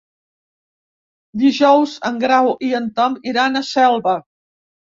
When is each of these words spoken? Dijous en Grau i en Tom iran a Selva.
Dijous 1.43 1.93
en 2.11 2.19
Grau 2.25 2.51
i 2.71 2.73
en 2.81 2.89
Tom 2.99 3.21
iran 3.35 3.63
a 3.63 3.65
Selva. 3.71 4.19